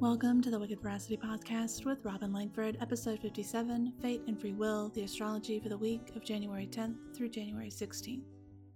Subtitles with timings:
[0.00, 4.90] Welcome to the Wicked Veracity Podcast with Robin Langford, episode 57 Fate and Free Will,
[4.90, 8.22] the astrology for the week of January 10th through January 16th.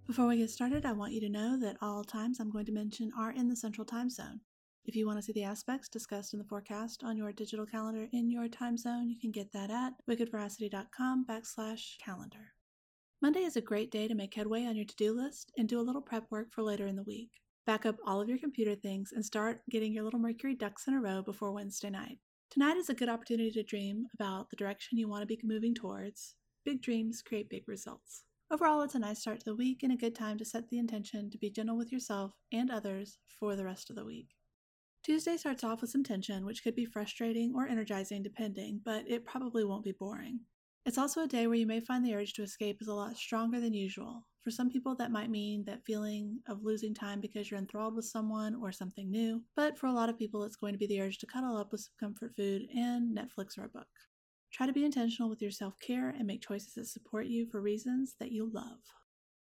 [0.05, 2.73] Before we get started, I want you to know that all times I'm going to
[2.73, 4.41] mention are in the Central Time Zone.
[4.83, 8.09] If you want to see the aspects discussed in the forecast on your digital calendar
[8.11, 12.51] in your time zone, you can get that at wickedveracity.com backslash calendar.
[13.21, 15.79] Monday is a great day to make headway on your to do list and do
[15.79, 17.31] a little prep work for later in the week.
[17.65, 20.93] Back up all of your computer things and start getting your little Mercury ducks in
[20.93, 22.19] a row before Wednesday night.
[22.51, 25.73] Tonight is a good opportunity to dream about the direction you want to be moving
[25.73, 26.35] towards.
[26.65, 28.25] Big dreams create big results.
[28.51, 30.77] Overall, it's a nice start to the week and a good time to set the
[30.77, 34.27] intention to be gentle with yourself and others for the rest of the week.
[35.01, 39.25] Tuesday starts off with some tension, which could be frustrating or energizing depending, but it
[39.25, 40.41] probably won't be boring.
[40.85, 43.15] It's also a day where you may find the urge to escape is a lot
[43.15, 44.27] stronger than usual.
[44.41, 48.03] For some people, that might mean that feeling of losing time because you're enthralled with
[48.03, 50.99] someone or something new, but for a lot of people, it's going to be the
[50.99, 53.87] urge to cuddle up with some comfort food and Netflix or a book.
[54.51, 57.61] Try to be intentional with your self care and make choices that support you for
[57.61, 58.79] reasons that you love.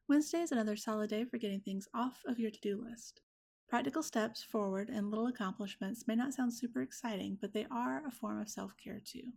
[0.08, 3.22] Wednesday is another solid day for getting things off of your to do list.
[3.66, 8.10] Practical steps forward and little accomplishments may not sound super exciting, but they are a
[8.10, 9.32] form of self care too.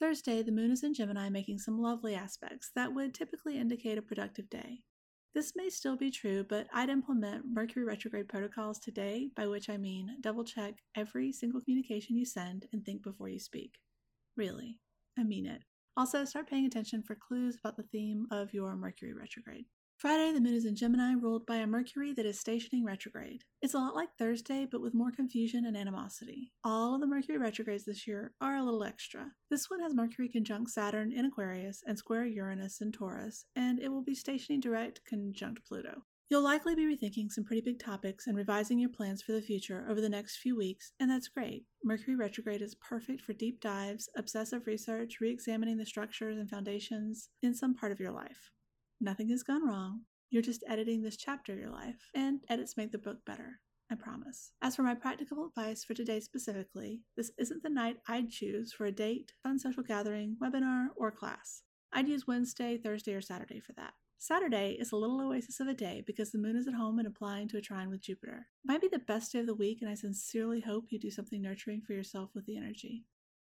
[0.00, 4.02] Thursday, the moon is in Gemini, making some lovely aspects that would typically indicate a
[4.02, 4.80] productive day.
[5.34, 9.76] This may still be true, but I'd implement Mercury retrograde protocols today, by which I
[9.76, 13.74] mean double check every single communication you send and think before you speak.
[14.38, 14.78] Really,
[15.18, 15.64] I mean it.
[15.98, 19.66] Also, start paying attention for clues about the theme of your Mercury retrograde.
[20.00, 23.44] Friday, the moon is in Gemini, ruled by a Mercury that is stationing retrograde.
[23.60, 26.52] It's a lot like Thursday, but with more confusion and animosity.
[26.64, 29.32] All of the Mercury retrogrades this year are a little extra.
[29.50, 33.90] This one has Mercury conjunct Saturn in Aquarius and square Uranus in Taurus, and it
[33.90, 36.04] will be stationing direct conjunct Pluto.
[36.30, 39.86] You'll likely be rethinking some pretty big topics and revising your plans for the future
[39.86, 41.66] over the next few weeks, and that's great.
[41.84, 47.28] Mercury retrograde is perfect for deep dives, obsessive research, re examining the structures and foundations
[47.42, 48.50] in some part of your life.
[49.00, 50.02] Nothing has gone wrong.
[50.28, 53.60] You're just editing this chapter of your life, and edits make the book better.
[53.90, 54.52] I promise.
[54.60, 58.84] As for my practical advice for today specifically, this isn't the night I'd choose for
[58.84, 61.62] a date, fun social gathering, webinar, or class.
[61.92, 63.94] I'd use Wednesday, Thursday, or Saturday for that.
[64.18, 67.08] Saturday is a little oasis of a day because the moon is at home and
[67.08, 68.48] applying to a trine with Jupiter.
[68.62, 71.10] It might be the best day of the week, and I sincerely hope you do
[71.10, 73.06] something nurturing for yourself with the energy.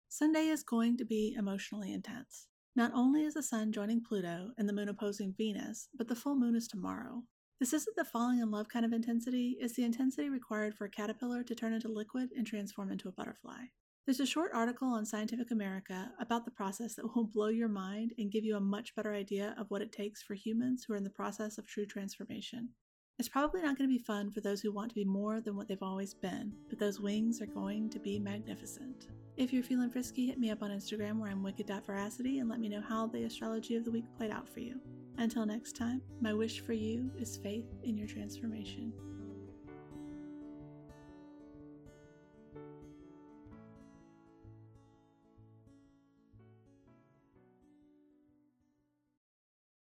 [0.09, 2.47] Sunday is going to be emotionally intense.
[2.75, 6.34] Not only is the Sun joining Pluto and the Moon opposing Venus, but the full
[6.34, 7.22] moon is tomorrow.
[7.60, 10.91] This isn't the falling in love kind of intensity, it's the intensity required for a
[10.91, 13.65] caterpillar to turn into liquid and transform into a butterfly.
[14.06, 18.15] There's a short article on Scientific American about the process that will blow your mind
[18.16, 20.97] and give you a much better idea of what it takes for humans who are
[20.97, 22.71] in the process of true transformation.
[23.19, 25.55] It's probably not going to be fun for those who want to be more than
[25.55, 29.09] what they've always been, but those wings are going to be magnificent.
[29.37, 32.69] If you're feeling frisky, hit me up on Instagram where I'm wicked.veracity and let me
[32.69, 34.81] know how the astrology of the week played out for you.
[35.19, 38.93] Until next time, my wish for you is faith in your transformation.